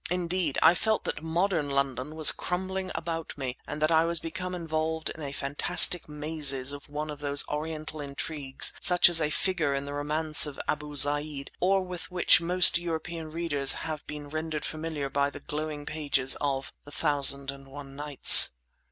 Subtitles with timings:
[0.09, 4.55] Indeed, I felt that modern London was crumbling about me and that I was become
[4.55, 9.85] involved in the fantastic mazes of one of those Oriental intrigues such as figure in
[9.85, 15.07] the Romance of Abu Zeyd, or with which most European readers have been rendered familiar
[15.07, 18.53] by the glowing pages of "The Thousand and One Nights."